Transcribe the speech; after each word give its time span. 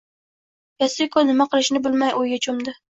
Yosiko 0.85 1.25
nima 1.29 1.49
qilishini 1.53 1.87
bilmay, 1.89 2.19
o`yga 2.25 2.45
cho`mdi 2.49 2.79